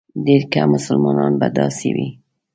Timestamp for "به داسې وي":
1.39-2.07